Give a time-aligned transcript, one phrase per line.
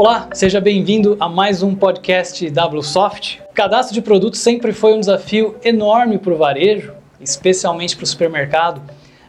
[0.00, 3.38] Olá, seja bem-vindo a mais um podcast WSoft.
[3.50, 8.06] O cadastro de produtos sempre foi um desafio enorme para o varejo, especialmente para o
[8.06, 8.80] supermercado.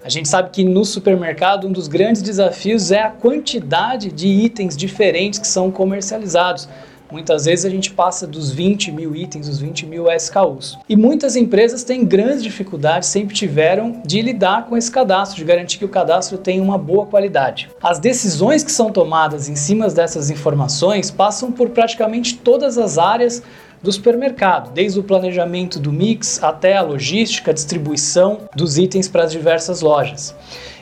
[0.01, 4.77] A gente sabe que no supermercado um dos grandes desafios é a quantidade de itens
[4.77, 6.69] diferentes que são comercializados.
[7.11, 10.79] Muitas vezes a gente passa dos 20 mil itens, os 20 mil SKUs.
[10.87, 15.77] E muitas empresas têm grandes dificuldades, sempre tiveram, de lidar com esse cadastro, de garantir
[15.77, 17.69] que o cadastro tenha uma boa qualidade.
[17.83, 23.43] As decisões que são tomadas em cima dessas informações passam por praticamente todas as áreas
[23.83, 29.31] do supermercado, desde o planejamento do mix até a logística, distribuição dos itens para as
[29.31, 30.35] diversas lojas.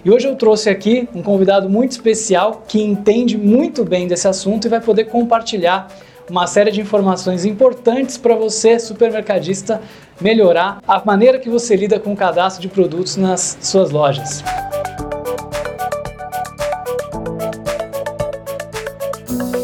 [0.03, 4.65] E hoje eu trouxe aqui um convidado muito especial que entende muito bem desse assunto
[4.65, 5.87] e vai poder compartilhar
[6.29, 9.81] uma série de informações importantes para você, supermercadista,
[10.21, 14.43] melhorar a maneira que você lida com o cadastro de produtos nas suas lojas.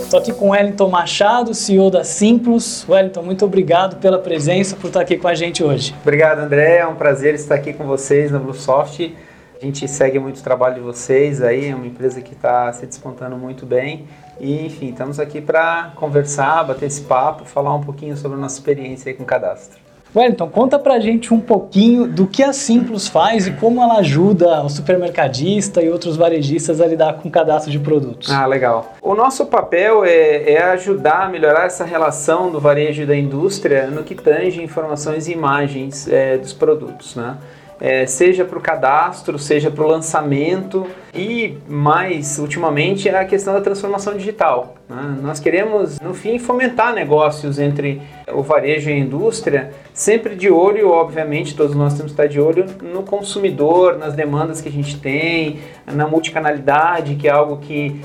[0.03, 2.87] Estou aqui com Wellington Machado, CEO da Simplus.
[2.87, 5.93] Wellington, muito obrigado pela presença, por estar aqui com a gente hoje.
[6.01, 6.77] Obrigado, André.
[6.77, 9.13] É um prazer estar aqui com vocês na Bluesoft.
[9.61, 12.85] A gente segue muito o trabalho de vocês aí, é uma empresa que está se
[12.85, 14.05] despontando muito bem
[14.39, 18.57] e, enfim, estamos aqui para conversar, bater esse papo, falar um pouquinho sobre a nossa
[18.57, 19.85] experiência aí com o cadastro.
[20.15, 24.63] Wellington, conta pra gente um pouquinho do que a Simplos faz e como ela ajuda
[24.63, 28.31] o supermercadista e outros varejistas a lidar com o cadastro de produtos.
[28.31, 28.93] Ah, legal.
[29.01, 33.87] O nosso papel é, é ajudar a melhorar essa relação do varejo e da indústria
[33.87, 37.35] no que tange informações e imagens é, dos produtos, né?
[37.79, 43.53] É, seja para o cadastro, seja para o lançamento e mais ultimamente é a questão
[43.53, 44.75] da transformação digital.
[44.89, 45.17] Né?
[45.21, 48.01] Nós queremos, no fim, fomentar negócios entre
[48.33, 52.39] o varejo e a indústria, sempre de olho, obviamente, todos nós temos que estar de
[52.39, 58.01] olho no consumidor, nas demandas que a gente tem, na multicanalidade, que é algo que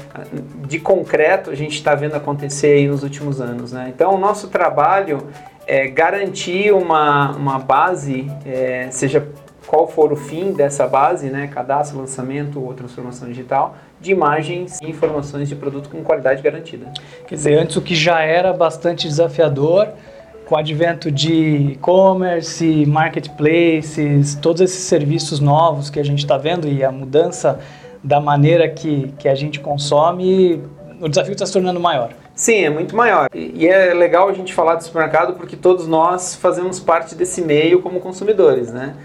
[0.66, 3.72] de concreto a gente está vendo acontecer aí nos últimos anos.
[3.72, 3.92] Né?
[3.94, 5.28] Então, o nosso trabalho
[5.66, 9.26] é garantir uma, uma base, é, seja
[9.70, 14.90] qual for o fim dessa base, né, cadastro, lançamento ou transformação digital, de imagens e
[14.90, 16.92] informações de produto com qualidade garantida.
[17.28, 19.86] Quer dizer, antes o que já era bastante desafiador,
[20.44, 26.66] com o advento de e-commerce, marketplaces, todos esses serviços novos que a gente está vendo
[26.66, 27.60] e a mudança
[28.02, 30.60] da maneira que, que a gente consome,
[31.00, 32.10] o desafio está se tornando maior.
[32.34, 33.28] Sim, é muito maior.
[33.32, 37.80] E é legal a gente falar do supermercado porque todos nós fazemos parte desse meio
[37.80, 38.96] como consumidores, né?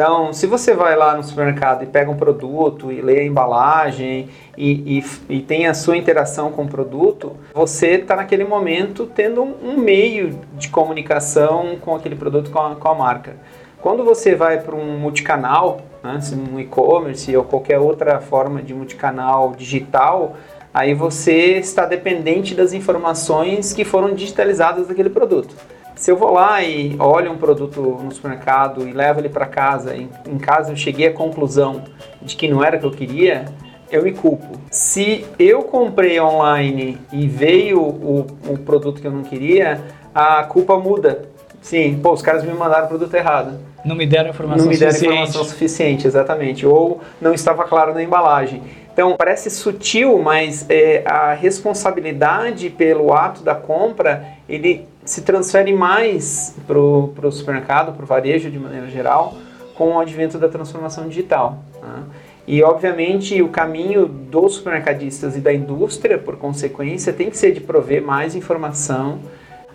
[0.00, 4.30] Então, se você vai lá no supermercado e pega um produto e lê a embalagem
[4.56, 9.42] e, e, e tem a sua interação com o produto, você está naquele momento tendo
[9.42, 13.36] um, um, meio de comunicação com aquele produto, com a, com a marca.
[13.82, 16.18] Quando você vai para um multicanal, né,
[16.50, 20.34] um e-commerce ou qualquer outra forma de multicanal digital,
[20.72, 25.54] aí você está dependente das informações que foram digitalizadas daquele produto.
[26.00, 29.94] Se eu vou lá e olho um produto no supermercado e levo ele para casa,
[29.94, 31.82] em, em casa eu cheguei à conclusão
[32.22, 33.44] de que não era o que eu queria,
[33.90, 34.58] eu me culpo.
[34.70, 39.78] Se eu comprei online e veio o, o produto que eu não queria,
[40.14, 41.28] a culpa muda.
[41.60, 43.60] Sim, pô, os caras me mandaram o produto errado.
[43.84, 44.80] Não me deram informação suficiente.
[44.80, 46.64] Não me deram informação suficiente, exatamente.
[46.64, 48.62] Ou não estava claro na embalagem.
[48.90, 56.54] Então, parece sutil, mas é, a responsabilidade pelo ato da compra, ele se transfere mais
[56.68, 59.34] para o supermercado, para o varejo de maneira geral,
[59.74, 61.58] com o advento da transformação digital.
[61.82, 62.04] Né?
[62.46, 67.60] E, obviamente, o caminho dos supermercadistas e da indústria, por consequência, tem que ser de
[67.60, 69.18] prover mais informação.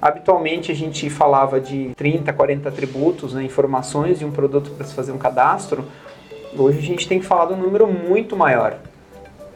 [0.01, 4.95] Habitualmente, a gente falava de 30, 40 atributos, né, informações de um produto para se
[4.95, 5.83] fazer um cadastro.
[6.57, 8.77] Hoje, a gente tem que falar de um número muito maior.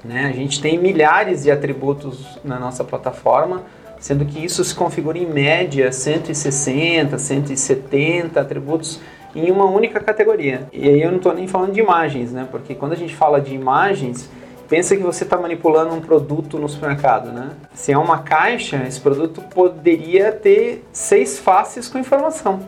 [0.03, 0.25] Né?
[0.25, 3.63] A gente tem milhares de atributos na nossa plataforma,
[3.99, 8.99] sendo que isso se configura em média 160, 170 atributos
[9.35, 10.67] em uma única categoria.
[10.73, 12.47] E aí eu não estou nem falando de imagens, né?
[12.49, 14.29] Porque quando a gente fala de imagens,
[14.67, 17.49] pensa que você está manipulando um produto no supermercado, né?
[17.73, 22.61] Se é uma caixa, esse produto poderia ter seis faces com informação.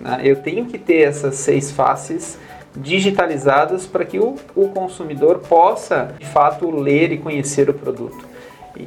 [0.00, 0.20] Né?
[0.24, 2.38] Eu tenho que ter essas seis faces
[2.74, 8.35] digitalizadas para que o, o consumidor possa, de fato, ler e conhecer o produto.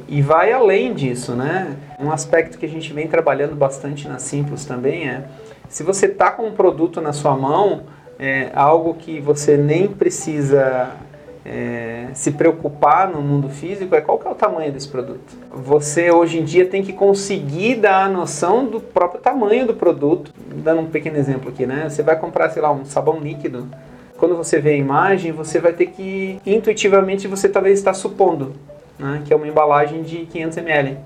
[0.08, 1.76] E vai além disso, né?
[1.98, 5.24] Um aspecto que a gente vem trabalhando bastante na Simples também é,
[5.68, 7.82] se você está com um produto na sua mão,
[8.18, 10.90] é algo que você nem precisa
[11.44, 15.36] é, se preocupar no mundo físico é qual que é o tamanho desse produto.
[15.52, 20.32] Você hoje em dia tem que conseguir dar a noção do próprio tamanho do produto.
[20.56, 21.88] Dando um pequeno exemplo aqui, né?
[21.88, 23.66] Você vai comprar, sei lá, um sabão líquido.
[24.18, 28.54] Quando você vê a imagem, você vai ter que intuitivamente você talvez está supondo
[29.00, 30.96] né, que é uma embalagem de 500 ml.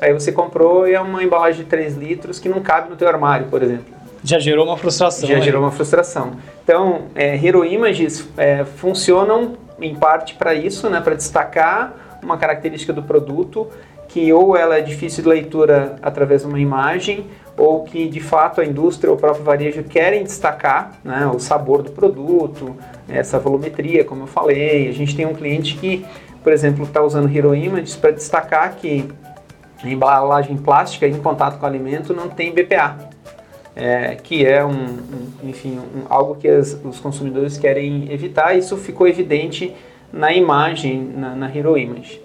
[0.00, 3.08] Aí você comprou e é uma embalagem de 3 litros que não cabe no teu
[3.08, 3.94] armário, por exemplo.
[4.22, 5.28] Já gerou uma frustração.
[5.28, 5.42] Já aí.
[5.42, 6.32] gerou uma frustração.
[6.64, 12.92] Então, é, Hero Images é, funcionam em parte para isso, né, para destacar uma característica
[12.92, 13.68] do produto
[14.14, 17.26] que ou ela é difícil de leitura através de uma imagem,
[17.58, 21.82] ou que de fato a indústria ou o próprio varejo querem destacar né, o sabor
[21.82, 22.76] do produto,
[23.08, 24.88] essa volumetria, como eu falei.
[24.88, 26.06] A gente tem um cliente que,
[26.44, 29.08] por exemplo, está usando Hero Images para destacar que
[29.82, 32.96] a embalagem plástica em contato com o alimento não tem BPA,
[33.74, 34.70] é, que é um,
[35.42, 38.56] um enfim, um, algo que as, os consumidores querem evitar.
[38.56, 39.74] Isso ficou evidente
[40.12, 42.22] na imagem, na, na Hero Image.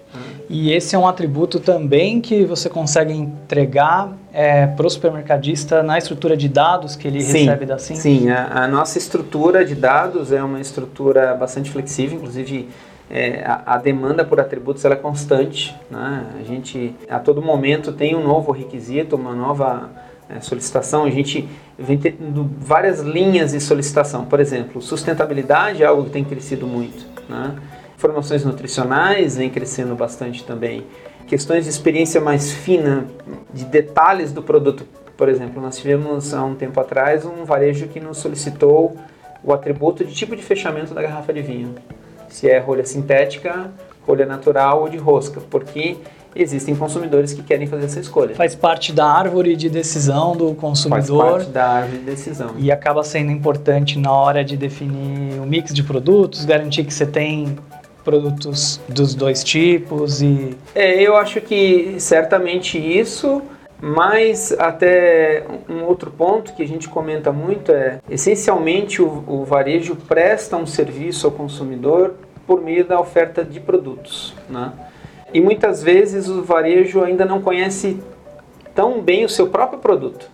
[0.48, 5.96] E esse é um atributo também que você consegue entregar é, para o supermercadista na
[5.96, 7.94] estrutura de dados que ele sim, recebe da SIM?
[7.94, 12.68] Sim, a, a, nossa estrutura de dados é uma estrutura bastante flexível, inclusive
[13.10, 15.76] é, a, a, demanda por atributos é constante.
[15.90, 16.26] Né?
[16.38, 19.90] A gente a todo momento tem um novo requisito, uma nova
[20.28, 21.04] é, solicitação.
[21.04, 24.24] A gente vem tendo várias linhas de solicitação.
[24.24, 27.04] Por exemplo, sustentabilidade é algo que tem crescido muito.
[27.28, 27.56] Né?
[27.96, 30.86] Informações nutricionais vem crescendo bastante também.
[31.26, 33.06] Questões de experiência mais fina,
[33.52, 34.86] de detalhes do produto.
[35.16, 38.96] Por exemplo, nós tivemos há um tempo atrás um varejo que nos solicitou
[39.42, 41.74] o atributo de tipo de fechamento da garrafa de vinho
[42.30, 43.70] se é rolha sintética,
[44.06, 45.96] rolha natural ou de rosca, porque
[46.34, 48.34] existem consumidores que querem fazer essa escolha.
[48.34, 51.18] Faz parte da árvore de decisão do consumidor.
[51.18, 52.50] Faz parte da árvore de decisão.
[52.56, 57.04] E acaba sendo importante na hora de definir o mix de produtos, garantir que você
[57.04, 57.58] tem
[58.04, 60.56] produtos dos dois tipos e...
[60.74, 63.42] É, eu acho que certamente isso...
[63.80, 69.96] Mas até um outro ponto que a gente comenta muito é, essencialmente o, o varejo
[69.96, 72.14] presta um serviço ao consumidor
[72.46, 74.72] por meio da oferta de produtos, né?
[75.32, 78.02] E muitas vezes o varejo ainda não conhece
[78.74, 80.28] tão bem o seu próprio produto.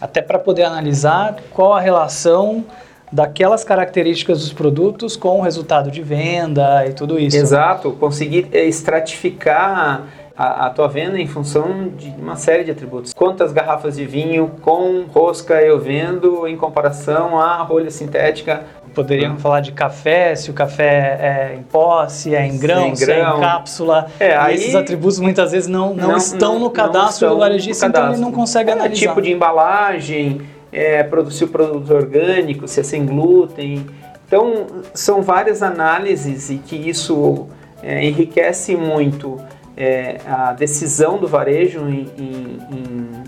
[0.00, 2.64] Até para poder analisar qual a relação
[3.10, 7.36] daquelas características dos produtos com o resultado de venda e tudo isso.
[7.36, 10.06] Exato, conseguir estratificar
[10.36, 13.14] a, a tua venda em função de uma série de atributos.
[13.14, 18.64] Quantas garrafas de vinho com rosca eu vendo em comparação à rolha sintética?
[18.94, 23.10] Poderíamos falar de café, se o café é em pó, se é em grão, se,
[23.10, 24.06] é em cápsula.
[24.18, 27.86] É, aí, esses atributos muitas vezes não, não, não estão não, no cadastro do varejista,
[27.86, 29.08] então ele não consegue é, analisar.
[29.08, 30.40] Tipo de embalagem,
[30.72, 33.86] é, se o produto orgânico, se é sem glúten.
[34.26, 37.46] Então, são várias análises e que isso
[37.82, 39.38] é, enriquece muito
[39.76, 43.24] é, a decisão do varejo em, em, em,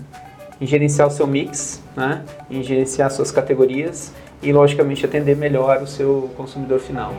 [0.59, 2.23] em, gerenciar o seu mix, né?
[2.49, 4.11] em gerenciar suas categorias
[4.41, 7.13] e, logicamente, atender melhor o seu consumidor final.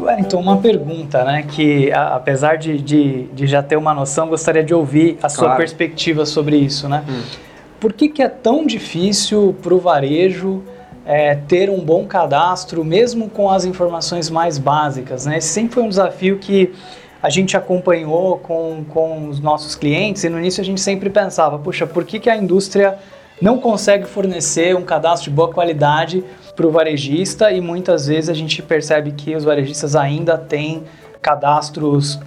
[0.00, 1.42] Wellington, uma pergunta, né?
[1.42, 5.44] Que a, apesar de, de, de, já ter uma noção, gostaria de ouvir a sua
[5.44, 5.58] claro.
[5.58, 7.04] perspectiva sobre isso, né?
[7.08, 7.22] Hum.
[7.80, 10.62] Por que, que é tão difícil para o varejo
[11.06, 15.26] é, ter um bom cadastro, mesmo com as informações mais básicas.
[15.26, 15.38] Né?
[15.38, 16.72] Esse sempre foi um desafio que
[17.22, 21.58] a gente acompanhou com, com os nossos clientes e no início a gente sempre pensava,
[21.58, 22.98] puxa, por que, que a indústria
[23.40, 26.22] não consegue fornecer um cadastro de boa qualidade
[26.54, 30.84] para o varejista e muitas vezes a gente percebe que os varejistas ainda têm
[31.20, 32.20] cadastros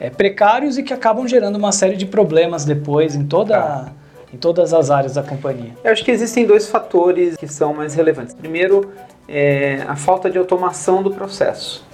[0.00, 3.97] é, precários e que acabam gerando uma série de problemas depois em toda a
[4.32, 5.72] em todas as áreas da companhia?
[5.82, 8.34] Eu acho que existem dois fatores que são mais relevantes.
[8.34, 8.90] Primeiro,
[9.28, 11.86] é a falta de automação do processo,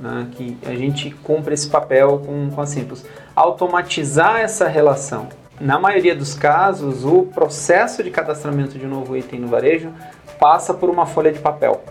[0.00, 3.04] né, que a gente cumpre esse papel com, com a Simples.
[3.34, 5.28] Automatizar essa relação.
[5.60, 9.92] Na maioria dos casos, o processo de cadastramento de um novo item no varejo
[10.38, 11.82] passa por uma folha de papel,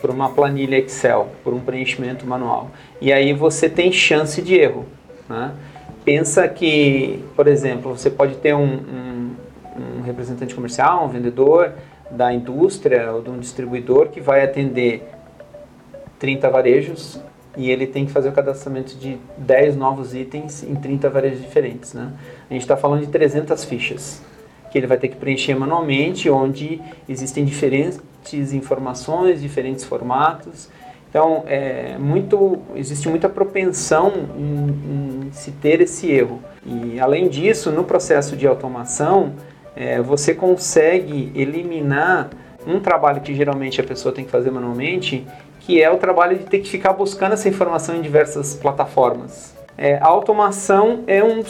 [0.00, 2.70] por uma planilha Excel, por um preenchimento manual.
[3.00, 4.84] E aí você tem chance de erro.
[5.28, 5.52] Né?
[6.04, 9.30] Pensa que, por exemplo, você pode ter um, um,
[9.76, 11.72] um representante comercial, um vendedor
[12.10, 15.08] da indústria ou de um distribuidor que vai atender
[16.18, 17.20] 30 varejos
[17.56, 21.94] e ele tem que fazer o cadastramento de 10 novos itens em 30 varejos diferentes.
[21.94, 22.12] Né?
[22.50, 24.22] A gente está falando de 300 fichas
[24.70, 30.70] que ele vai ter que preencher manualmente, onde existem diferentes informações, diferentes formatos
[31.12, 36.42] então, é, muito, existe muita propensão em, em, se ter esse erro.
[36.64, 39.34] E, além disso, no processo de automação,
[39.76, 42.30] é, você consegue eliminar
[42.66, 45.26] um trabalho que geralmente a pessoa tem que fazer manualmente,
[45.60, 49.54] que é o trabalho de ter que ficar buscando essa informação em diversas plataformas.
[49.76, 51.42] É, a automação é um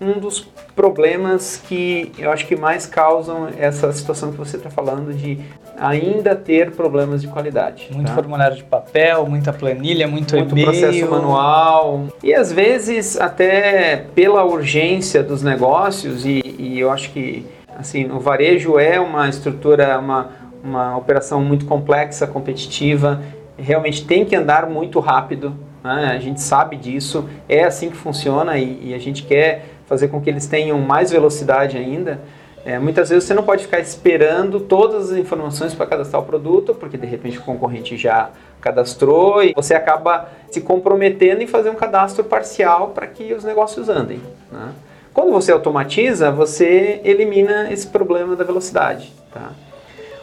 [0.00, 0.40] um dos
[0.76, 5.40] problemas que eu acho que mais causam essa situação que você está falando de
[5.78, 7.88] ainda ter problemas de qualidade.
[7.92, 8.14] Muito tá?
[8.14, 10.66] formulário de papel, muita planilha, muito, muito e-mail.
[10.66, 17.46] processo manual e às vezes até pela urgência dos negócios e, e eu acho que
[17.76, 20.30] assim o varejo é uma estrutura, uma,
[20.62, 23.22] uma operação muito complexa, competitiva,
[23.56, 25.54] realmente tem que andar muito rápido.
[25.82, 26.12] Né?
[26.14, 30.20] A gente sabe disso, é assim que funciona e, e a gente quer fazer com
[30.20, 32.20] que eles tenham mais velocidade ainda.
[32.68, 36.74] É, muitas vezes você não pode ficar esperando todas as informações para cadastrar o produto,
[36.74, 38.28] porque de repente o concorrente já
[38.60, 43.88] cadastrou e você acaba se comprometendo em fazer um cadastro parcial para que os negócios
[43.88, 44.20] andem.
[44.52, 44.68] Né?
[45.14, 49.14] Quando você automatiza, você elimina esse problema da velocidade.
[49.32, 49.52] Tá?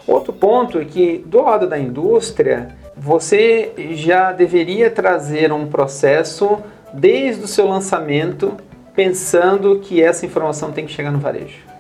[0.05, 6.59] Outro ponto é que do lado da indústria, você já deveria trazer um processo
[6.93, 8.55] desde o seu lançamento
[8.95, 11.73] pensando que essa informação tem que chegar no varejo.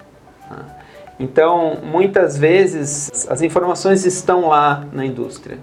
[1.19, 5.57] Então, muitas vezes as informações estão lá na indústria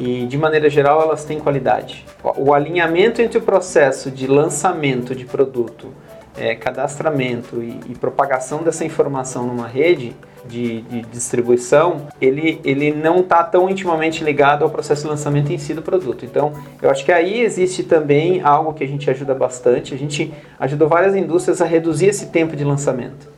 [0.00, 2.04] e, de maneira geral, elas têm qualidade.
[2.36, 5.92] O alinhamento entre o processo de lançamento de produto,
[6.36, 13.20] é, cadastramento e, e, propagação dessa informação numa rede de, de distribuição, ele, ele não
[13.20, 16.24] está tão intimamente ligado ao processo de lançamento em si do produto.
[16.24, 19.94] Então, eu acho que aí existe também algo que a gente ajuda bastante.
[19.94, 23.33] A gente ajudou várias indústrias a reduzir esse tempo de lançamento.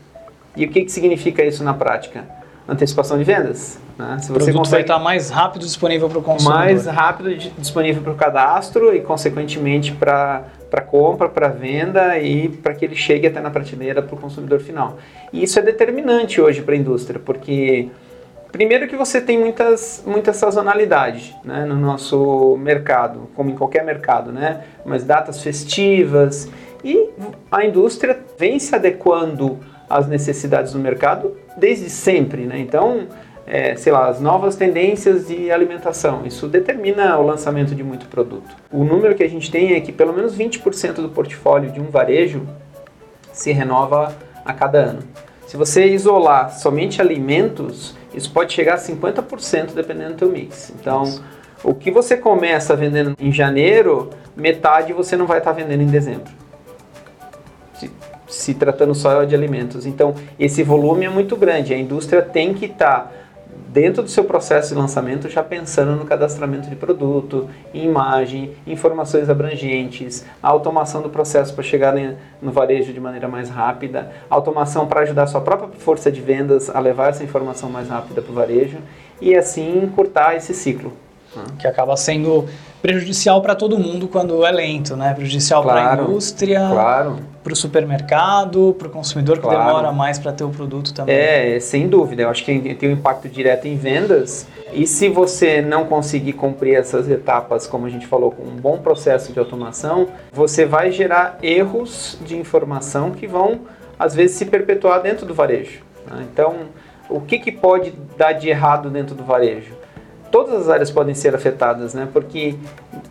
[0.57, 2.25] E o que, que significa isso na prática?
[2.69, 3.79] Antecipação de vendas.
[3.97, 4.19] Né?
[4.21, 6.59] Se você o produto consegue vai estar mais rápido disponível para o consumidor.
[6.59, 12.75] Mais rápido disponível para o cadastro e, consequentemente, para para compra, para venda e para
[12.75, 14.99] que ele chegue até na prateleira para o consumidor final.
[15.33, 17.89] E isso é determinante hoje para a indústria, porque
[18.51, 24.33] primeiro que você tem muitas, muita sazonalidade né, no nosso mercado, como em qualquer mercado,
[24.33, 24.65] né?
[24.85, 26.51] Mas datas festivas
[26.85, 27.11] e
[27.51, 32.59] a indústria vem se adequando às necessidades do mercado desde sempre, né?
[32.59, 33.07] Então,
[33.47, 36.27] é, sei lá, as novas tendências de alimentação.
[36.27, 38.57] Isso determina o lançamento de muito produto.
[38.73, 41.85] O número que a gente tem é que pelo menos 20% do portfólio de um
[41.85, 42.43] varejo
[43.33, 44.15] se renova
[44.45, 45.03] a cada ano.
[45.47, 50.73] Se você isolar somente alimentos, isso pode chegar a 50% dependendo do teu mix.
[50.79, 51.21] Então,
[51.63, 56.46] o que você começa vendendo em janeiro, metade você não vai estar vendendo em dezembro
[58.37, 59.87] se, tratando só de alimentos.
[59.87, 61.75] Então, esse volume é muito grande.
[61.75, 63.13] A indústria tem que estar tá
[63.77, 70.25] dentro do seu processo de lançamento já pensando no cadastramento de produto, imagem, informações abrangentes,
[70.43, 71.95] a automação do processo para chegar
[72.41, 76.71] no varejo de maneira mais rápida, automação para ajudar a sua própria força de vendas
[76.71, 78.79] a levar essa informação mais rápida para o varejo
[79.21, 80.93] e assim encurtar esse ciclo.
[81.59, 82.47] Que acaba sendo
[82.87, 85.13] prejudicial para todo mundo quando é lento, né?
[85.13, 87.17] Prejudicial claro, para a indústria, claro.
[87.43, 89.59] para o supermercado, para o consumidor que claro.
[89.59, 91.17] demora mais para ter o produto também.
[91.17, 92.23] É, sem dúvida.
[92.23, 94.47] Eu acho que tem um impacto direto em vendas.
[94.73, 98.79] E se você não conseguir cumprir essas etapas, como a gente falou, com um bom
[98.79, 103.63] processo de automação, você vai gerar erros de informação que vão,
[103.99, 105.81] às vezes, se perpetuar dentro do varejo.
[106.09, 106.25] Né?
[106.33, 106.55] Então,
[107.09, 109.75] o que, que pode dar de errado dentro do varejo?
[110.37, 112.07] Todas as áreas podem ser afetadas, né?
[112.13, 112.57] Porque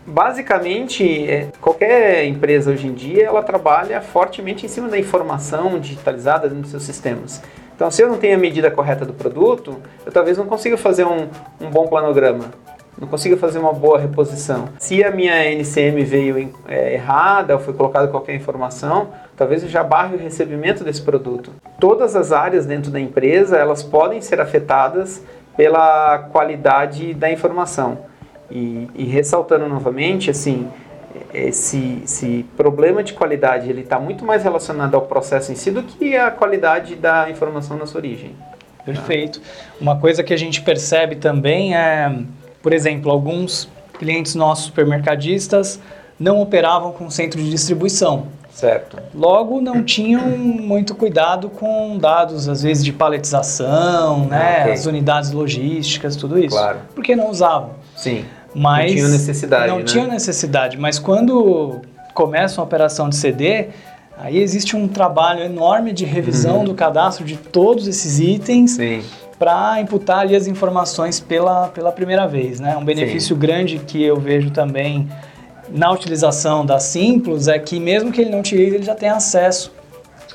[0.05, 6.47] basicamente é, qualquer empresa hoje em dia ela trabalha fortemente em cima da informação digitalizada
[6.47, 7.41] dos seus sistemas.
[7.75, 11.03] Então, se eu não tenho a medida correta do produto, eu talvez não consiga fazer
[11.03, 11.27] um,
[11.59, 12.51] um bom planograma,
[12.95, 14.69] não consiga fazer uma boa reposição.
[14.77, 19.83] Se a minha NCM veio é, errada ou foi colocada qualquer informação, talvez eu já
[19.83, 21.51] barre o recebimento desse produto.
[21.79, 25.23] Todas as áreas dentro da empresa elas podem ser afetadas
[25.55, 27.99] pela qualidade da informação.
[28.49, 30.67] E, e ressaltando novamente, assim,
[31.33, 35.81] esse, esse, problema de qualidade ele está muito mais relacionado ao processo em si do
[35.81, 38.35] que a qualidade da informação na sua origem.
[38.85, 39.39] Perfeito.
[39.39, 39.45] Tá?
[39.81, 42.13] Uma coisa que a gente percebe também é,
[42.61, 45.79] por exemplo, alguns clientes nossos supermercadistas
[46.19, 48.27] não operavam com centro de distribuição.
[48.55, 48.97] Certo.
[49.13, 54.61] Logo, não tinham muito cuidado com dados, às vezes, de paletização, né?
[54.61, 54.71] Okay.
[54.71, 56.55] As unidades logísticas, tudo isso.
[56.55, 56.79] Claro.
[56.95, 57.71] Porque não usavam.
[57.97, 58.23] Sim.
[58.55, 59.67] Mas não tinham necessidade.
[59.67, 59.83] Não né?
[59.83, 60.77] tinham necessidade.
[60.77, 61.81] Mas quando
[62.13, 63.67] começa uma operação de CD,
[64.17, 66.63] aí existe um trabalho enorme de revisão uhum.
[66.63, 68.77] do cadastro de todos esses itens.
[69.37, 72.77] para imputar ali as informações pela, pela primeira vez, né?
[72.77, 73.41] Um benefício Sim.
[73.41, 75.09] grande que eu vejo também
[75.69, 79.71] na utilização da Simples é que mesmo que ele não utilize, ele já tem acesso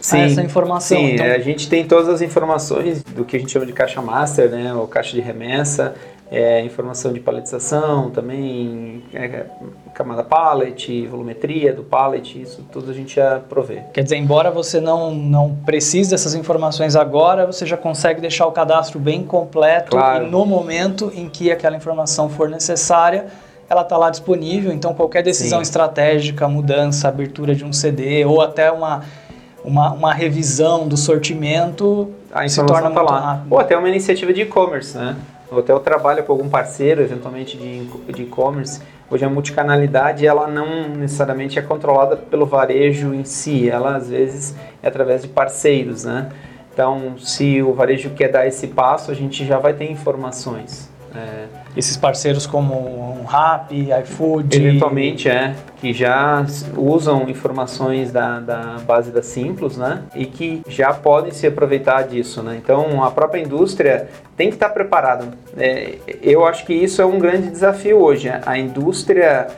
[0.00, 0.99] sim, a essa informação.
[0.99, 4.00] Sim, então, a gente tem todas as informações do que a gente chama de caixa
[4.00, 5.94] master, né, ou caixa de remessa,
[6.30, 9.46] é, informação de paletização também, é,
[9.92, 13.82] camada pallet, volumetria do pallet, isso tudo a gente já provê.
[13.92, 18.52] Quer dizer, embora você não, não precise dessas informações agora, você já consegue deixar o
[18.52, 20.26] cadastro bem completo claro.
[20.26, 23.26] e no momento em que aquela informação for necessária,
[23.70, 25.62] ela está lá disponível, então qualquer decisão Sim.
[25.62, 29.04] estratégica, mudança, abertura de um CD ou até uma,
[29.64, 33.20] uma, uma revisão do sortimento a se torna tá lá.
[33.20, 33.52] rápido.
[33.52, 35.14] Ou até uma iniciativa de e-commerce, né?
[35.52, 40.88] ou até eu trabalho com algum parceiro, eventualmente de e-commerce, hoje a multicanalidade ela não
[40.88, 46.28] necessariamente é controlada pelo varejo em si, ela às vezes é através de parceiros, né?
[46.72, 50.89] Então, se o varejo quer dar esse passo, a gente já vai ter informações.
[51.14, 54.57] É, esses parceiros como um Rappi, iFood...
[54.57, 56.45] Eventualmente, é, que já
[56.76, 60.02] usam informações da, da base da Simplos, né?
[60.14, 62.59] E que já podem se aproveitar disso, né?
[62.62, 65.26] Então, a própria indústria tem que estar preparada.
[65.57, 68.31] É, eu acho que isso é um grande desafio hoje.
[68.45, 69.49] A indústria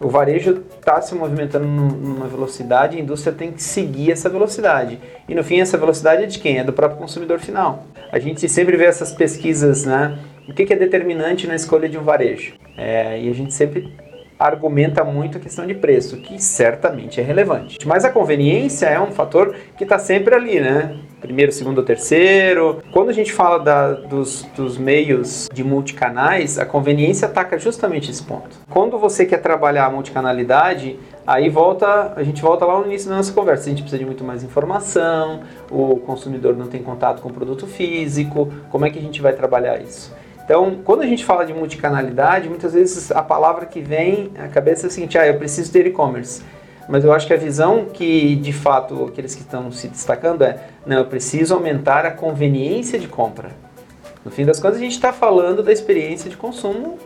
[0.00, 5.00] o varejo está se movimentando numa velocidade, a indústria tem que seguir essa velocidade.
[5.28, 6.58] E no fim, essa velocidade é de quem?
[6.58, 7.84] É do próprio consumidor final.
[8.12, 10.16] A gente sempre vê essas pesquisas, né?
[10.48, 12.54] O que, que é determinante na escolha de um varejo?
[12.74, 13.92] É, e a gente sempre
[14.38, 17.86] argumenta muito a questão de preço, que certamente é relevante.
[17.86, 20.96] Mas a conveniência é um fator que está sempre ali, né?
[21.20, 22.82] Primeiro, segundo terceiro.
[22.92, 28.22] Quando a gente fala da, dos, dos meios de multicanais, a conveniência ataca justamente esse
[28.22, 28.56] ponto.
[28.70, 33.16] Quando você quer trabalhar a multicanalidade, aí volta, a gente volta lá no início da
[33.16, 33.66] nossa conversa.
[33.66, 35.40] A gente precisa de muito mais informação,
[35.70, 39.34] o consumidor não tem contato com o produto físico, como é que a gente vai
[39.34, 40.16] trabalhar isso?
[40.48, 44.86] Então, quando a gente fala de multicanalidade, muitas vezes a palavra que vem à cabeça
[44.86, 46.42] é a seguinte: ah, eu preciso ter e-commerce.
[46.88, 50.58] Mas eu acho que a visão que, de fato, aqueles que estão se destacando é:
[50.86, 53.50] não, eu preciso aumentar a conveniência de compra.
[54.24, 56.98] No fim das contas, a gente está falando da experiência de consumo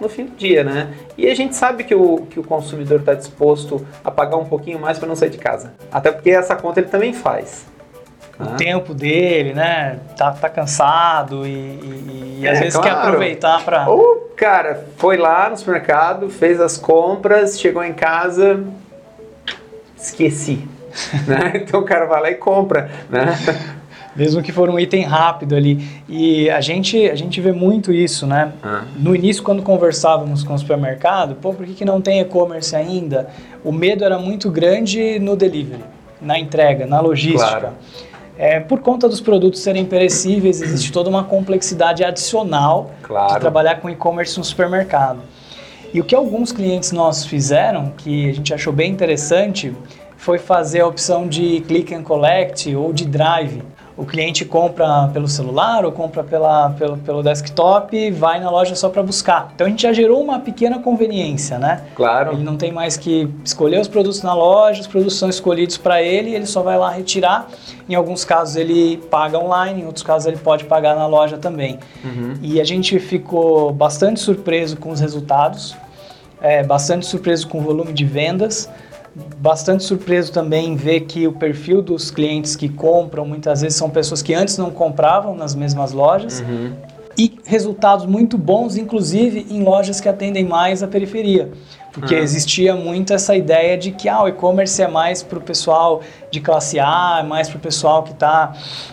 [0.00, 0.94] no fim do dia, né?
[1.18, 4.78] E a gente sabe que o, que o consumidor está disposto a pagar um pouquinho
[4.78, 5.74] mais para não sair de casa.
[5.90, 7.66] Até porque essa conta ele também faz
[8.38, 8.54] o ah.
[8.56, 9.98] tempo dele, né?
[10.16, 12.88] Tá, tá cansado e, e, e às é, vezes claro.
[12.88, 13.88] quer aproveitar para.
[13.88, 18.64] Ou, cara, foi lá no supermercado, fez as compras, chegou em casa,
[19.96, 20.68] esqueci.
[21.26, 21.52] né?
[21.56, 23.36] Então o cara vai lá e compra, né?
[24.14, 25.86] Mesmo que for um item rápido ali.
[26.08, 28.52] E a gente, a gente vê muito isso, né?
[28.62, 28.84] Ah.
[28.96, 33.28] No início, quando conversávamos com o supermercado, pô, por que, que não tem e-commerce ainda?
[33.62, 35.84] O medo era muito grande no delivery,
[36.20, 37.60] na entrega, na logística.
[37.60, 37.74] Claro.
[38.38, 43.34] É, por conta dos produtos serem perecíveis, existe toda uma complexidade adicional claro.
[43.34, 45.20] de trabalhar com e-commerce no supermercado.
[45.92, 49.74] E o que alguns clientes nossos fizeram, que a gente achou bem interessante,
[50.16, 53.62] foi fazer a opção de click and collect ou de drive
[53.96, 58.74] o cliente compra pelo celular ou compra pela, pelo, pelo desktop e vai na loja
[58.74, 59.50] só para buscar.
[59.54, 61.82] Então a gente já gerou uma pequena conveniência, né?
[61.94, 62.32] Claro.
[62.32, 66.02] Ele não tem mais que escolher os produtos na loja, os produtos são escolhidos para
[66.02, 67.48] ele, ele só vai lá retirar.
[67.88, 71.78] Em alguns casos ele paga online, em outros casos ele pode pagar na loja também.
[72.04, 72.34] Uhum.
[72.42, 75.74] E a gente ficou bastante surpreso com os resultados,
[76.42, 78.68] é, bastante surpreso com o volume de vendas
[79.38, 83.88] bastante surpreso também em ver que o perfil dos clientes que compram muitas vezes são
[83.88, 86.40] pessoas que antes não compravam nas mesmas lojas.
[86.40, 86.72] Uhum.
[87.18, 91.50] E resultados muito bons, inclusive em lojas que atendem mais a periferia.
[91.90, 92.20] Porque uhum.
[92.20, 96.40] existia muito essa ideia de que ah, o e-commerce é mais para o pessoal de
[96.40, 98.52] classe A, é mais para o pessoal que está,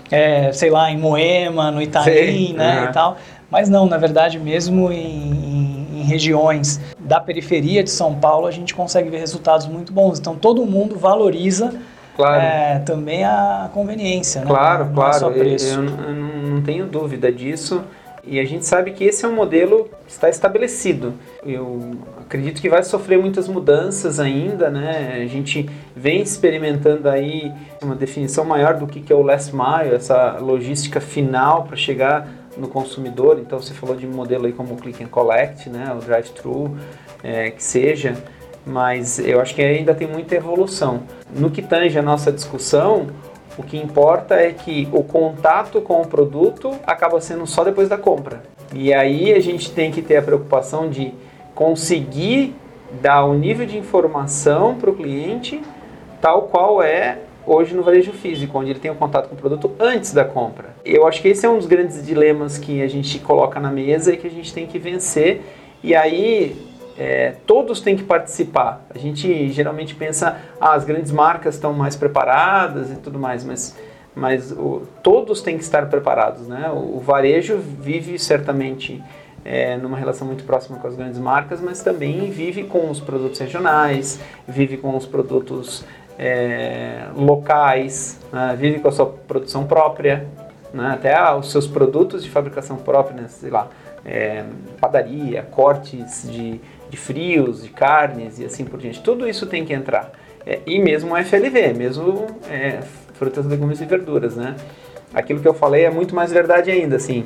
[0.10, 2.86] é, sei lá, em Moema, no Itaim, né, uhum.
[2.86, 3.18] e tal.
[3.52, 8.52] Mas não, na verdade, mesmo em, em, em, regiões da periferia de São Paulo, a
[8.52, 10.20] gente consegue ver resultados muito bons.
[10.20, 11.74] Então, todo mundo valoriza
[12.16, 12.42] claro.
[12.42, 14.48] é, também a conveniência, né?
[14.48, 15.34] Claro, não, é claro.
[15.34, 16.14] É eu, eu, eu
[16.52, 17.84] não tenho dúvida disso.
[18.26, 21.14] E a gente sabe que esse é um modelo que está estabelecido.
[21.46, 25.20] Eu acredito que vai sofrer muitas mudanças ainda, né?
[25.22, 30.38] A gente vem experimentando aí uma definição maior do que é o last mile, essa
[30.40, 32.26] logística final para chegar
[32.58, 33.40] no consumidor.
[33.40, 36.78] Então você falou de um modelo aí como o Click and Collect, né, o Drive-Thru,
[37.24, 38.16] é, que seja,
[38.66, 41.04] mas eu acho que ainda tem muita evolução.
[41.36, 43.08] No que tange a nossa discussão,
[43.58, 47.98] o que importa é que o contato com o produto acaba sendo só depois da
[47.98, 48.44] compra.
[48.74, 51.14] E aí a gente tem que ter a preocupação de
[51.54, 52.56] conseguir
[53.02, 55.62] dar o nível de informação para o cliente
[56.22, 59.38] tal qual é hoje no varejo físico, onde ele tem o um contato com o
[59.38, 60.76] produto antes da compra.
[60.84, 64.14] Eu acho que esse é um dos grandes dilemas que a gente coloca na mesa
[64.14, 65.42] e que a gente tem que vencer.
[65.84, 66.56] E aí
[66.98, 68.86] é, todos têm que participar.
[68.94, 73.78] A gente geralmente pensa, ah, as grandes marcas estão mais preparadas e tudo mais, mas,
[74.16, 76.48] mas o, todos têm que estar preparados.
[76.48, 76.70] Né?
[76.70, 79.04] O, o varejo vive certamente
[79.46, 83.40] é, numa relação muito próxima com as grandes marcas, mas também vive com os produtos
[83.40, 85.84] regionais, vive com os produtos
[86.18, 88.56] é, locais, né?
[88.58, 90.28] vive com a sua produção própria,
[90.74, 90.92] né?
[90.94, 93.28] até ah, os seus produtos de fabricação própria, né?
[93.28, 93.68] sei lá,
[94.06, 94.44] é,
[94.80, 99.02] padaria, cortes de, de frios, de carnes e assim por diante.
[99.02, 100.12] Tudo isso tem que entrar.
[100.46, 102.80] É, e mesmo o FLV, mesmo é,
[103.14, 104.56] frutas, legumes e verduras, né?
[105.14, 107.26] Aquilo que eu falei é muito mais verdade ainda, assim.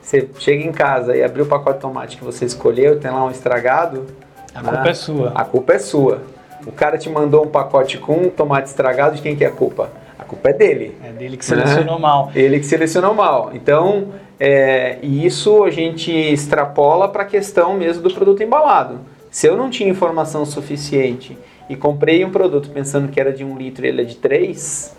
[0.00, 3.24] Você chega em casa e abriu o pacote de tomate que você escolheu, tem lá
[3.24, 4.06] um estragado.
[4.54, 4.70] A né?
[4.70, 5.32] culpa é sua.
[5.34, 6.22] A culpa é sua.
[6.66, 9.90] O cara te mandou um pacote com tomate estragado, de quem que é a culpa?
[10.18, 10.96] A culpa é dele.
[11.02, 12.00] É dele que selecionou né?
[12.00, 12.30] mal.
[12.34, 13.50] Ele que selecionou mal.
[13.54, 19.00] Então, é, e isso a gente extrapola para a questão mesmo do produto embalado.
[19.30, 21.36] Se eu não tinha informação suficiente
[21.68, 24.94] e comprei um produto pensando que era de um litro e ele é de três,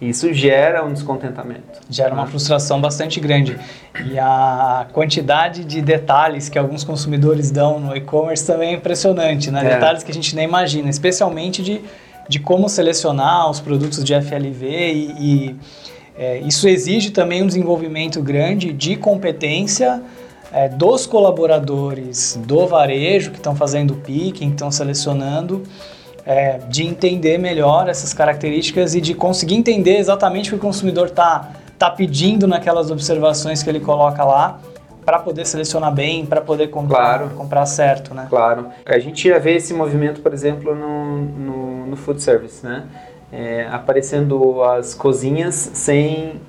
[0.00, 1.80] isso gera um descontentamento.
[1.90, 3.58] Gera uma frustração bastante grande.
[4.10, 9.60] E a quantidade de detalhes que alguns consumidores dão no e-commerce também é impressionante, né?
[9.60, 9.74] É.
[9.74, 11.82] Detalhes que a gente nem imagina, especialmente de,
[12.28, 15.56] de como selecionar os produtos de FLV e, e
[16.16, 20.02] é, isso exige também um desenvolvimento grande de competência
[20.52, 25.62] é, dos colaboradores do varejo que estão fazendo o picking, que estão selecionando,
[26.24, 31.08] é, de entender melhor essas características e de conseguir entender exatamente o que o consumidor
[31.08, 34.60] está tá pedindo naquelas observações que ele coloca lá
[35.04, 37.30] para poder selecionar bem, para poder comprar, claro.
[37.30, 38.26] comprar certo, né?
[38.28, 38.66] Claro.
[38.84, 42.84] A gente já vê esse movimento, por exemplo, no, no, no food service, né?
[43.32, 46.40] É, aparecendo as cozinhas sem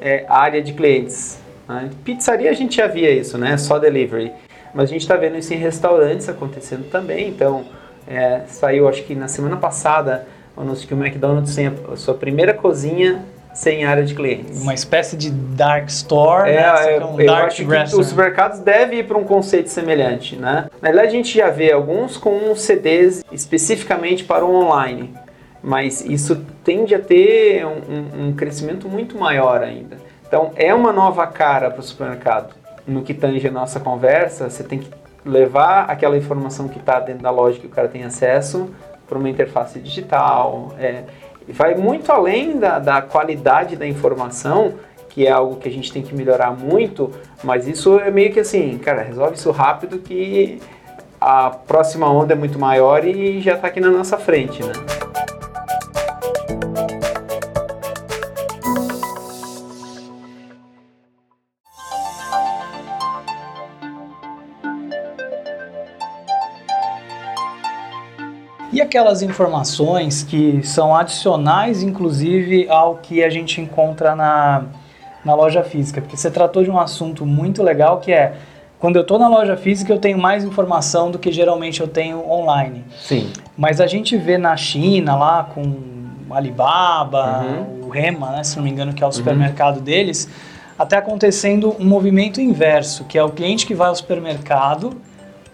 [0.00, 1.38] é, área de clientes.
[1.68, 1.90] Né?
[2.04, 3.56] Pizzaria a gente já via isso, né?
[3.56, 4.32] Só delivery.
[4.74, 7.28] Mas a gente está vendo isso em restaurantes acontecendo também.
[7.28, 7.64] Então,
[8.06, 12.14] é, saiu acho que na semana passada o anúncio que o McDonald's tem a sua
[12.14, 14.62] primeira cozinha sem área de clientes.
[14.62, 16.96] Uma espécie de dark store, é, né?
[16.96, 20.68] é um eu dark acho que os mercados devem ir para um conceito semelhante, né?
[20.80, 25.12] Na verdade, a gente já vê alguns com CDs especificamente para o online,
[25.62, 29.98] mas isso tende a ter um, um crescimento muito maior ainda.
[30.26, 32.54] Então, é uma nova cara para o supermercado.
[32.86, 34.88] No que tange a nossa conversa, você tem que
[35.24, 38.70] levar aquela informação que está dentro da loja que o cara tem acesso
[39.08, 40.74] para uma interface digital.
[40.78, 41.04] É,
[41.48, 44.74] vai muito além da, da qualidade da informação,
[45.08, 47.10] que é algo que a gente tem que melhorar muito,
[47.44, 50.58] mas isso é meio que assim, cara, resolve isso rápido que
[51.20, 54.72] a próxima onda é muito maior e já está aqui na nossa frente, né?
[68.72, 74.64] E aquelas informações que são adicionais, inclusive, ao que a gente encontra na,
[75.22, 76.00] na loja física?
[76.00, 78.34] Porque você tratou de um assunto muito legal que é
[78.78, 82.28] quando eu estou na loja física eu tenho mais informação do que geralmente eu tenho
[82.28, 82.84] online.
[82.98, 83.30] Sim.
[83.56, 85.92] Mas a gente vê na China lá com
[86.30, 87.86] Alibaba, uhum.
[87.86, 89.12] o Rema, né, se não me engano, que é o uhum.
[89.12, 89.84] supermercado uhum.
[89.84, 90.28] deles,
[90.78, 94.96] até acontecendo um movimento inverso, que é o cliente que vai ao supermercado,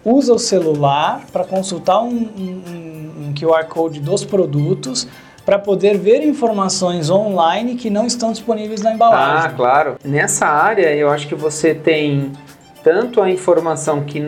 [0.03, 5.07] usa o celular para consultar um, um um QR Code dos produtos
[5.45, 9.45] para poder ver informações online que não estão disponíveis na embalagem.
[9.45, 9.95] Ah, claro.
[10.03, 12.31] Nessa área, eu acho que você tem
[12.83, 14.23] tanto a informação que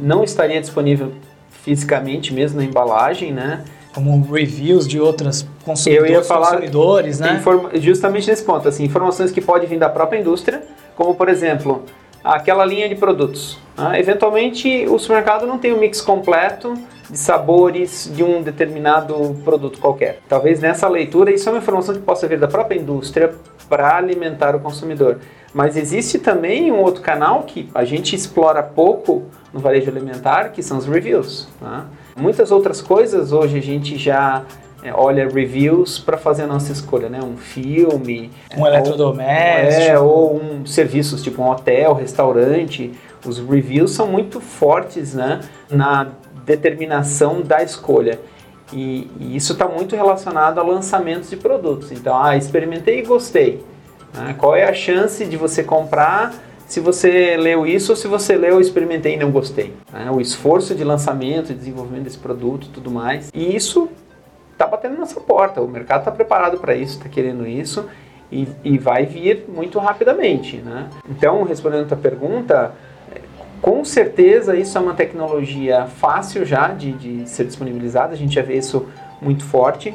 [0.00, 1.12] não estaria disponível
[1.50, 3.62] fisicamente mesmo na embalagem, né?
[3.94, 7.40] Como reviews de outras consumidores, eu ia falar consumidores, né?
[7.74, 10.62] Justamente nesse ponto, assim, informações que podem vir da própria indústria,
[10.96, 11.84] como por exemplo,
[12.22, 13.58] aquela linha de produtos.
[13.76, 14.00] Né?
[14.00, 16.74] Eventualmente, o supermercado não tem o um mix completo
[17.10, 20.20] de sabores de um determinado produto qualquer.
[20.28, 23.34] Talvez nessa leitura isso é uma informação que possa vir da própria indústria
[23.68, 25.18] para alimentar o consumidor.
[25.52, 30.62] Mas existe também um outro canal que a gente explora pouco no varejo alimentar, que
[30.62, 31.48] são os reviews.
[31.60, 31.84] Né?
[32.16, 34.44] Muitas outras coisas hoje a gente já
[34.82, 37.20] é, olha reviews para fazer a nossa escolha, né?
[37.22, 42.92] Um filme, um eletrodoméstico, é, ou um serviços tipo um hotel, restaurante.
[43.24, 45.40] Os reviews são muito fortes, né?
[45.70, 46.08] Na
[46.44, 48.18] determinação da escolha.
[48.72, 51.92] E, e isso está muito relacionado a lançamentos de produtos.
[51.92, 53.62] Então, ah, experimentei e gostei.
[54.14, 54.34] Né?
[54.36, 56.34] Qual é a chance de você comprar
[56.66, 59.74] se você leu isso ou se você leu, experimentei e não gostei?
[59.92, 60.10] Né?
[60.10, 63.30] O esforço de lançamento e desenvolvimento desse produto tudo mais.
[63.34, 63.88] E isso
[64.62, 65.60] está batendo nessa porta.
[65.60, 67.86] O mercado está preparado para isso, está querendo isso
[68.30, 70.56] e, e, vai vir muito rapidamente.
[70.58, 70.88] Né?
[71.10, 72.72] Então, respondendo a tua pergunta,
[73.60, 78.42] com certeza isso é uma tecnologia fácil já de, de ser disponibilizada, a gente já
[78.42, 78.86] vê isso
[79.20, 79.94] muito forte.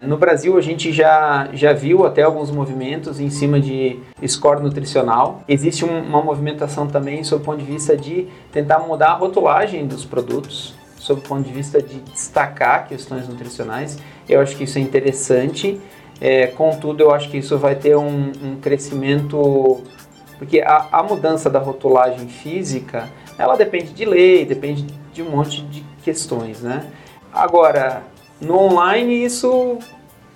[0.00, 5.42] No Brasil, a gente já, já viu até alguns movimentos em cima de score nutricional.
[5.48, 9.86] Existe um, uma movimentação também sob o ponto de vista de tentar mudar a rotulagem
[9.86, 10.74] dos produtos,
[11.06, 13.96] sob o ponto de vista de destacar questões nutricionais.
[14.28, 15.80] Eu acho que isso é interessante.
[16.20, 19.82] É, contudo, eu acho que isso vai ter um, um crescimento,
[20.36, 25.62] porque a, a, mudança da rotulagem física, ela depende de lei, depende de um monte
[25.62, 26.84] de questões, né?
[27.32, 28.02] Agora,
[28.40, 29.78] no online isso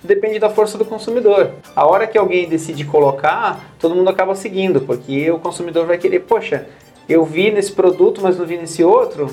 [0.03, 1.51] depende da força do consumidor.
[1.75, 6.21] A hora que alguém decide colocar, todo mundo acaba seguindo, porque o consumidor vai querer,
[6.21, 6.67] poxa,
[7.09, 9.29] eu vi nesse produto, mas não vi nesse outro.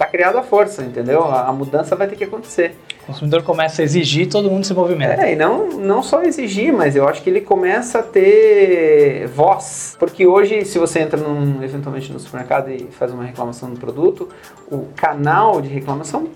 [0.00, 1.22] Tá criada a força, entendeu?
[1.24, 2.74] A, mudança vai ter que acontecer.
[3.02, 5.26] O consumidor começa a exigir, todo mundo se movimenta.
[5.26, 9.98] É, e não, não só exigir, mas eu acho que ele começa a ter voz.
[9.98, 14.30] Porque hoje, se você entra num, eventualmente no supermercado e faz uma reclamação do produto,
[14.72, 16.28] o canal de reclamação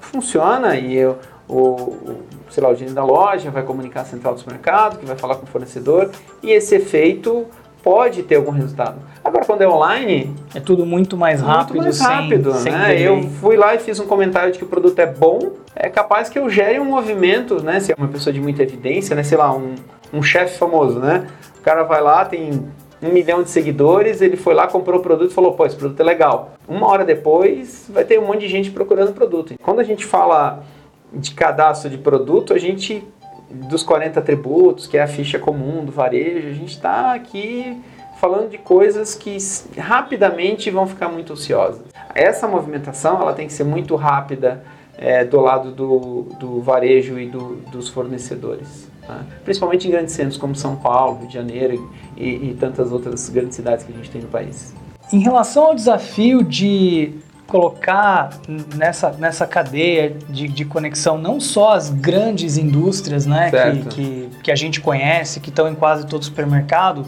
[0.00, 4.34] funciona e eu, o, o, sei lá, o gerente da loja vai comunicar a central
[4.34, 6.10] do supermercado, que vai falar com o fornecedor,
[6.42, 7.46] e esse efeito
[7.80, 8.98] pode ter algum resultado.
[9.28, 10.34] Agora, quando é online...
[10.54, 12.96] É tudo muito mais rápido, muito mais rápido sem, né?
[12.96, 15.90] Sem eu fui lá e fiz um comentário de que o produto é bom, é
[15.90, 17.78] capaz que eu gere um movimento, né?
[17.78, 19.22] Se é uma pessoa de muita evidência, né?
[19.22, 19.74] Sei lá, um,
[20.14, 21.26] um chefe famoso, né?
[21.58, 22.68] O cara vai lá, tem
[23.02, 26.00] um milhão de seguidores, ele foi lá, comprou o produto e falou, pô, esse produto
[26.00, 26.54] é legal.
[26.66, 29.54] Uma hora depois, vai ter um monte de gente procurando o produto.
[29.62, 30.64] Quando a gente fala
[31.12, 33.06] de cadastro de produto, a gente,
[33.50, 37.78] dos 40 atributos, que é a ficha comum do varejo, a gente está aqui
[38.20, 39.36] falando de coisas que
[39.78, 41.82] rapidamente vão ficar muito ociosas.
[42.14, 44.62] Essa movimentação ela tem que ser muito rápida
[44.96, 48.90] é, do lado do, do varejo e do, dos fornecedores.
[49.06, 49.20] Tá?
[49.44, 53.54] Principalmente em grandes centros como São Paulo, Rio de Janeiro e, e tantas outras grandes
[53.54, 54.74] cidades que a gente tem no país.
[55.12, 57.14] Em relação ao desafio de
[57.46, 58.30] colocar
[58.76, 64.50] nessa, nessa cadeia de, de conexão não só as grandes indústrias né, que, que, que,
[64.50, 67.06] a gente conhece, que estão em quase todo supermercado,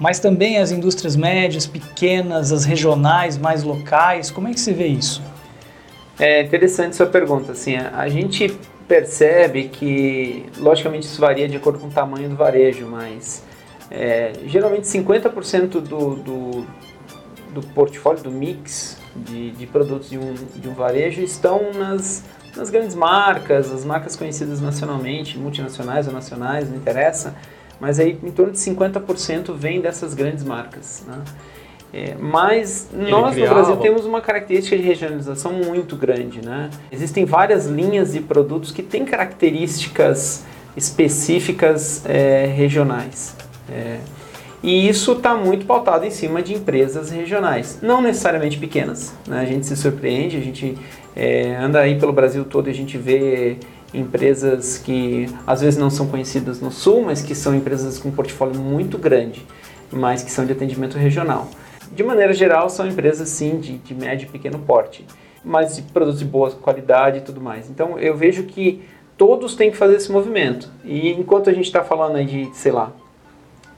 [0.00, 4.30] mas também as indústrias médias, pequenas, as regionais, mais locais.
[4.30, 5.22] Como é que se vê isso?
[6.18, 7.52] É interessante sua pergunta.
[7.52, 8.58] Assim, a gente
[8.88, 13.44] percebe que, logicamente, isso varia de acordo com o tamanho do varejo, mas
[13.90, 16.66] é, geralmente 50% do, do,
[17.52, 22.24] do portfólio, do mix de, de produtos de um, de um varejo estão nas,
[22.56, 27.34] nas grandes marcas, as marcas conhecidas nacionalmente, multinacionais ou nacionais, não interessa,
[27.80, 31.04] mas aí em torno de 50% vem dessas grandes marcas.
[31.06, 31.18] Né?
[31.92, 36.44] É, mas nós no Brasil temos uma característica de regionalização muito grande.
[36.44, 36.70] Né?
[36.92, 40.44] Existem várias linhas de produtos que têm características
[40.76, 43.34] específicas é, regionais.
[43.68, 43.98] É,
[44.62, 49.14] e isso está muito pautado em cima de empresas regionais, não necessariamente pequenas.
[49.26, 49.40] Né?
[49.40, 50.76] A gente se surpreende, a gente
[51.16, 53.56] é, anda aí pelo Brasil todo e a gente vê
[53.92, 58.12] empresas que às vezes não são conhecidas no Sul, mas que são empresas com um
[58.12, 59.44] portfólio muito grande,
[59.90, 61.48] mas que são de atendimento regional
[61.92, 65.04] de maneira geral, são empresas sim de, de médio e pequeno porte,
[65.44, 67.68] mas de produtos de boa qualidade e tudo mais.
[67.68, 68.82] Então eu vejo que
[69.16, 70.70] todos têm que fazer esse movimento.
[70.84, 72.92] E enquanto a gente está falando de, sei lá,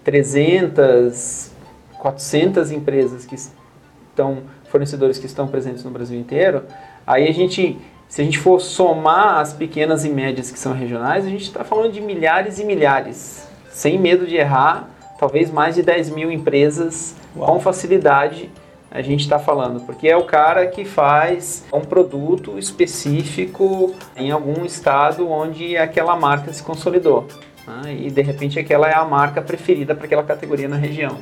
[0.05, 1.51] 300,
[1.99, 6.65] 400 empresas que estão, fornecedores que estão presentes no Brasil inteiro,
[7.07, 7.79] aí a gente,
[8.13, 11.65] se a gente for somar as pequenas e médias que são regionais, a gente está
[11.65, 13.49] falando de milhares e milhares.
[13.71, 14.87] Sem medo de errar,
[15.19, 17.55] talvez mais de 10 mil empresas Uau.
[17.55, 18.51] com facilidade
[18.91, 24.63] a gente está falando, porque é o cara que faz um produto específico em algum
[24.67, 27.27] estado onde aquela marca se consolidou.
[27.67, 27.97] Né?
[27.99, 31.17] E de repente aquela é a marca preferida para aquela categoria na região.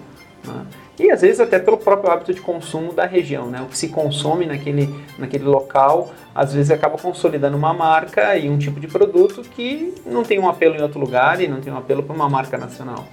[0.45, 0.67] Né?
[1.01, 3.63] E às vezes até pelo próprio hábito de consumo da região, né?
[3.63, 8.59] o que se consome naquele, naquele local, às vezes acaba consolidando uma marca e um
[8.59, 11.79] tipo de produto que não tem um apelo em outro lugar e não tem um
[11.79, 13.07] apelo para uma marca nacional.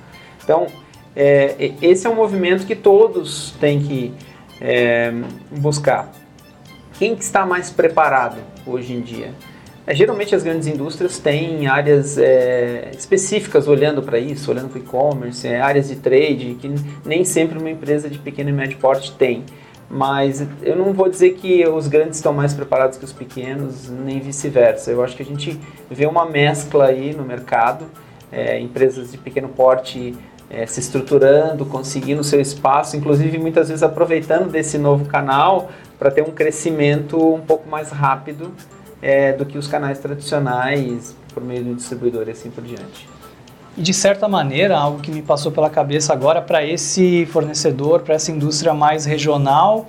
[0.44, 0.68] Então,
[1.16, 4.14] é, esse é um movimento que todos têm que
[4.60, 5.14] é,
[5.50, 6.12] buscar.
[7.00, 9.34] Quem que está mais preparado hoje em dia?
[9.88, 14.82] É, geralmente as grandes indústrias têm áreas é, específicas olhando para isso, olhando para o
[14.82, 16.70] e-commerce, é, áreas de trade, que
[17.06, 19.46] nem sempre uma empresa de pequeno e médio porte tem.
[19.90, 24.20] Mas eu não vou dizer que os grandes estão mais preparados que os pequenos, nem
[24.20, 24.92] vice-versa.
[24.92, 25.58] Eu acho que a gente
[25.90, 27.86] vê uma mescla aí no mercado,
[28.30, 30.14] é, empresas de pequeno porte
[30.50, 36.24] é, se estruturando, conseguindo seu espaço, inclusive muitas vezes aproveitando desse novo canal para ter
[36.24, 38.52] um crescimento um pouco mais rápido
[39.02, 43.08] é, do que os canais tradicionais por meio do distribuidor e assim por diante.
[43.78, 48.16] E de certa maneira, algo que me passou pela cabeça agora para esse fornecedor, para
[48.16, 49.88] essa indústria mais regional,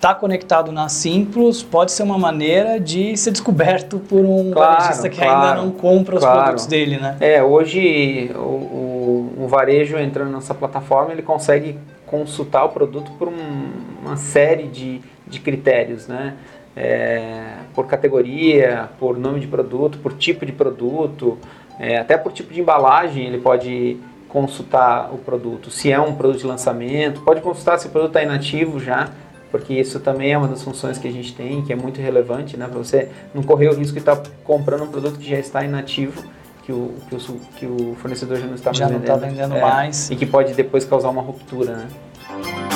[0.00, 4.72] estar tá conectado na Simplos pode ser uma maneira de ser descoberto por um claro,
[4.72, 6.40] varejista que claro, ainda não compra os claro.
[6.40, 7.18] produtos dele, né?
[7.20, 13.28] É, hoje o, o, o, varejo entrando nessa plataforma, ele consegue consultar o produto por
[13.28, 13.72] um,
[14.02, 16.36] uma série de, de critérios, né?
[16.76, 21.36] É, por categoria, por nome de produto, por tipo de produto,
[21.78, 25.70] é, até por tipo de embalagem ele pode consultar o produto.
[25.70, 29.08] Se é um produto de lançamento, pode consultar se o produto está inativo já,
[29.50, 32.56] porque isso também é uma das funções que a gente tem, que é muito relevante,
[32.56, 35.38] né, para você não correr o risco de estar tá comprando um produto que já
[35.38, 36.22] está inativo,
[36.64, 39.06] que o, que o, que o fornecedor já não está já mais vendendo.
[39.08, 40.10] Já não está vendendo é, mais.
[40.10, 42.69] E que pode depois causar uma ruptura, né.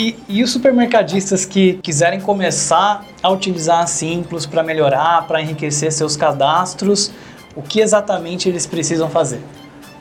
[0.00, 5.92] E, e, os supermercadistas que quiserem começar a utilizar a Simples para melhorar, para enriquecer
[5.92, 7.12] seus cadastros,
[7.54, 9.42] o que exatamente eles precisam fazer?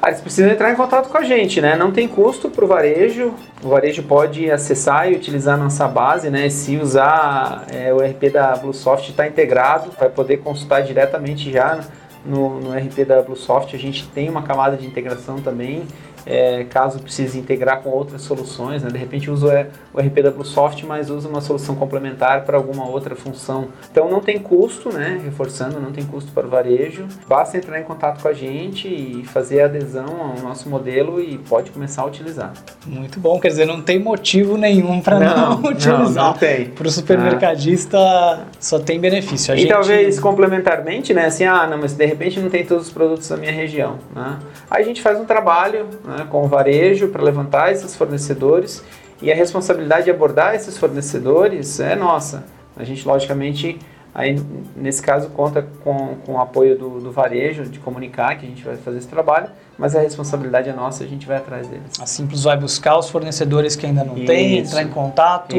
[0.02, 1.76] Ah, eles precisam entrar em contato com a gente, né?
[1.76, 3.34] Não tem custo para o varejo.
[3.62, 6.50] O varejo pode acessar e utilizar a nossa base, né?
[6.50, 11.78] Se usar é, o RP da Bluesoft está integrado, vai poder consultar diretamente já
[12.26, 13.76] no, no RP da Bluesoft.
[13.76, 15.84] A gente tem uma camada de integração também
[16.26, 18.90] é, caso precise integrar com outras soluções, né?
[18.90, 23.16] de repente usa o RP da Bluesoft, mas usa uma solução complementar para alguma outra
[23.16, 23.70] função.
[23.92, 25.20] Então não tem custo, né?
[25.24, 29.24] reforçando, não tem custo para o varejo, basta entrar em contato com a gente e
[29.26, 32.54] fazer adesão ao nosso modelo e pode começar a utilizar.
[32.86, 36.00] Muito bom, quer dizer, não tem motivo nenhum para não, não, utilizar.
[36.00, 36.66] Não, não tem.
[36.70, 38.46] Para o supermercadista ah.
[38.60, 39.54] só tem benefício.
[39.54, 39.70] A e gente...
[39.70, 41.26] talvez complementarmente, né?
[41.26, 43.98] Assim, ah, não, mas de repente não tem todos os produtos da minha região.
[44.16, 44.40] Né?
[44.70, 48.84] Aí a gente faz um trabalho né, com o varejo para levantar esses fornecedores
[49.22, 52.46] e a responsabilidade de abordar esses fornecedores é nossa.
[52.78, 53.78] A gente, logicamente,
[54.16, 54.42] aí
[54.76, 58.64] nesse caso conta com, com o apoio do, do varejo, de comunicar que a gente
[58.64, 62.00] vai fazer esse trabalho, mas a responsabilidade é nossa, a gente vai atrás deles.
[62.00, 65.56] A Simples vai buscar os fornecedores que ainda não isso, têm, entrar em contato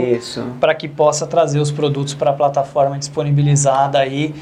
[0.59, 4.35] para que possa trazer os produtos para a plataforma disponibilizada aí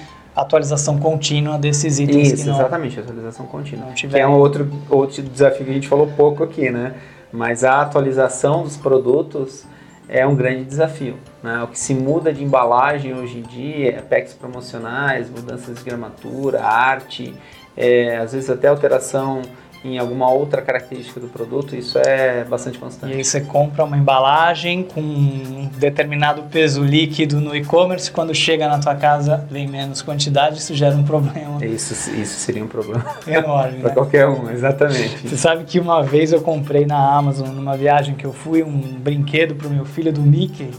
[0.43, 2.33] atualização contínua desses itens.
[2.33, 3.93] Isso, não, exatamente, atualização contínua.
[3.93, 6.95] Que é um outro, outro desafio que a gente falou pouco aqui, né?
[7.33, 9.67] Mas a atualização dos produtos
[10.09, 11.17] é um grande desafio.
[11.43, 11.63] Né?
[11.63, 16.63] O que se muda de embalagem hoje em dia é packs promocionais, mudanças de gramatura,
[16.63, 17.35] arte,
[17.77, 19.43] é, às vezes até alteração
[19.85, 23.13] em alguma outra característica do produto, isso é bastante constante.
[23.13, 28.69] E aí você compra uma embalagem com um determinado peso líquido no e-commerce, quando chega
[28.69, 31.65] na tua casa vem menos quantidade, isso gera um problema.
[31.65, 33.05] Isso, isso seria um problema.
[33.27, 33.79] Enorme.
[33.81, 33.95] Para né?
[33.95, 35.29] qualquer um, exatamente.
[35.29, 38.81] Você sabe que uma vez eu comprei na Amazon, numa viagem que eu fui, um
[38.99, 40.71] brinquedo para o meu filho do Mickey,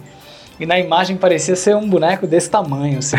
[0.60, 3.16] e na imagem parecia ser um boneco desse tamanho, assim.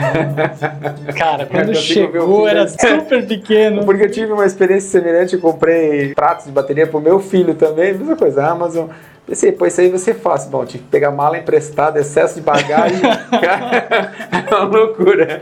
[1.17, 3.85] Cara, quando chegou era super pequeno.
[3.85, 7.95] Porque eu tive uma experiência semelhante, eu comprei pratos de bateria pro meu filho também,
[7.95, 8.89] mesma coisa, Amazon.
[9.27, 10.47] Pensei, pô, isso aí você faz.
[10.47, 13.01] Bom, tive que pegar mala emprestada, excesso de bagagem.
[14.51, 15.41] é uma loucura.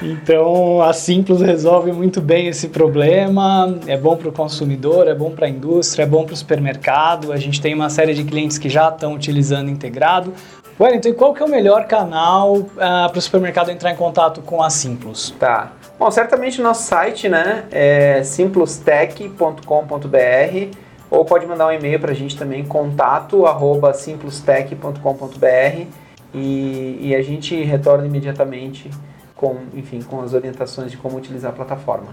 [0.00, 3.76] Então, a Simples resolve muito bem esse problema.
[3.86, 7.32] É bom para o consumidor, é bom para a indústria, é bom para o supermercado.
[7.32, 10.32] A gente tem uma série de clientes que já estão utilizando integrado.
[10.80, 14.40] Wellington, e qual que é o melhor canal uh, para o supermercado entrar em contato
[14.42, 15.34] com a Simples?
[15.36, 15.72] Tá.
[15.98, 22.14] Bom, certamente o nosso site, né, é simplostech.com.br ou pode mandar um e-mail para a
[22.14, 25.86] gente também, contato arroba simplostech.com.br
[26.34, 28.90] e, e a gente retorna imediatamente
[29.34, 32.08] com, enfim, com as orientações de como utilizar a plataforma.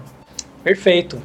[0.63, 1.21] Perfeito.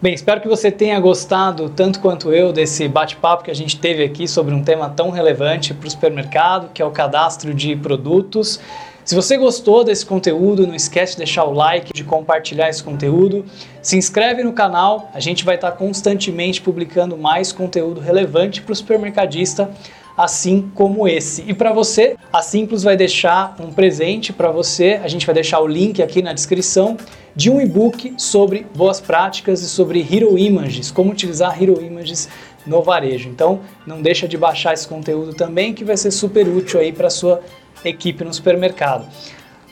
[0.00, 4.02] Bem, espero que você tenha gostado tanto quanto eu desse bate-papo que a gente teve
[4.02, 8.58] aqui sobre um tema tão relevante para o supermercado, que é o cadastro de produtos.
[9.04, 13.44] Se você gostou desse conteúdo, não esquece de deixar o like, de compartilhar esse conteúdo.
[13.82, 18.76] Se inscreve no canal, a gente vai estar constantemente publicando mais conteúdo relevante para o
[18.76, 19.68] supermercadista,
[20.16, 21.42] assim como esse.
[21.48, 25.00] E para você, a Simples vai deixar um presente para você.
[25.02, 26.96] A gente vai deixar o link aqui na descrição
[27.34, 32.28] de um e-book sobre boas práticas e sobre Hero Images, como utilizar Hero Images
[32.64, 33.28] no varejo.
[33.28, 37.10] Então, não deixa de baixar esse conteúdo também, que vai ser super útil aí para
[37.10, 37.40] sua
[37.88, 39.06] equipe no supermercado.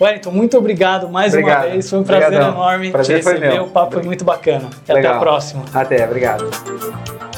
[0.01, 1.64] Wellington, muito obrigado mais obrigado.
[1.64, 1.90] uma vez.
[1.90, 2.55] Foi um prazer Obrigadão.
[2.55, 3.61] enorme prazer te receber.
[3.61, 4.70] O papo foi muito bacana.
[4.88, 5.62] E até a próxima.
[5.74, 7.30] Até, obrigado.